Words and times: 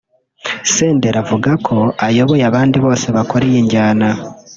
Senderi 0.73 1.11
nawe 1.11 1.19
akavuga 1.23 1.51
ko 1.67 1.77
ayoboye 2.07 2.43
abandi 2.49 2.77
bose 2.85 3.05
bakora 3.15 3.43
iyi 3.49 3.61
njyana 3.65 4.09